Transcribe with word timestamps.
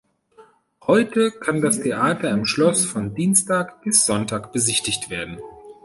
Heute 0.87 1.29
kann 1.29 1.61
das 1.61 1.79
Theater 1.81 2.31
im 2.31 2.47
Schloss 2.47 2.85
von 2.85 3.13
Dienstag 3.13 3.83
bis 3.83 4.03
Sonntag 4.07 4.51
besichtigt 4.51 5.11
werden. 5.11 5.37